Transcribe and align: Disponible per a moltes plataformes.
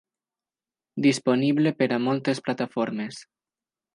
Disponible 1.05 1.73
per 1.83 1.89
a 1.97 2.01
moltes 2.07 2.43
plataformes. 2.47 3.23